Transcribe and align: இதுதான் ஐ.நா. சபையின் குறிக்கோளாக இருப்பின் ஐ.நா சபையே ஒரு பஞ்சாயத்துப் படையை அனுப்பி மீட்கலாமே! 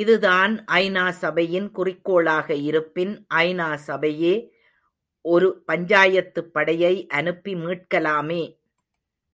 இதுதான் 0.00 0.52
ஐ.நா. 0.74 1.10
சபையின் 1.14 1.66
குறிக்கோளாக 1.70 2.48
இருப்பின் 2.68 3.14
ஐ.நா 3.40 3.68
சபையே 3.86 4.34
ஒரு 5.24 5.48
பஞ்சாயத்துப் 5.66 6.52
படையை 6.52 6.94
அனுப்பி 7.12 7.54
மீட்கலாமே! 7.56 8.42